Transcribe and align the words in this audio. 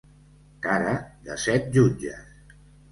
Cara 0.67 0.95
de 1.29 1.39
set 1.47 1.71
jutges. 1.79 2.55